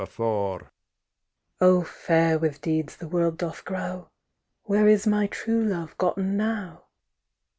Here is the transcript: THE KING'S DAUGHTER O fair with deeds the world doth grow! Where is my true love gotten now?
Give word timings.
THE 0.01 0.07
KING'S 0.07 0.17
DAUGHTER 0.17 0.71
O 1.61 1.83
fair 1.83 2.39
with 2.39 2.59
deeds 2.59 2.97
the 2.97 3.07
world 3.07 3.37
doth 3.37 3.63
grow! 3.63 4.09
Where 4.63 4.87
is 4.87 5.05
my 5.05 5.27
true 5.27 5.63
love 5.63 5.95
gotten 5.99 6.35
now? 6.35 6.85